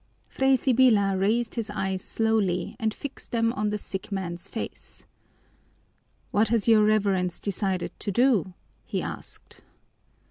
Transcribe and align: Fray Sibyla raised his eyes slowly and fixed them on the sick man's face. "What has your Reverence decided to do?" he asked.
Fray 0.25 0.55
Sibyla 0.55 1.15
raised 1.15 1.53
his 1.53 1.69
eyes 1.69 2.01
slowly 2.03 2.75
and 2.79 2.91
fixed 2.91 3.31
them 3.31 3.53
on 3.53 3.69
the 3.69 3.77
sick 3.77 4.11
man's 4.11 4.47
face. 4.47 5.05
"What 6.31 6.47
has 6.47 6.67
your 6.67 6.83
Reverence 6.83 7.39
decided 7.39 7.91
to 7.99 8.11
do?" 8.11 8.55
he 8.83 9.03
asked. 9.03 9.61